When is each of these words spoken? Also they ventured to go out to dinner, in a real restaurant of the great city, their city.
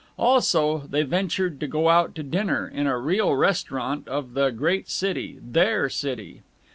Also 0.17 0.79
they 0.89 1.03
ventured 1.03 1.59
to 1.59 1.67
go 1.67 1.87
out 1.87 2.15
to 2.15 2.23
dinner, 2.23 2.67
in 2.67 2.87
a 2.87 2.97
real 2.97 3.35
restaurant 3.35 4.07
of 4.07 4.33
the 4.33 4.49
great 4.49 4.89
city, 4.89 5.37
their 5.43 5.89
city. 5.91 6.41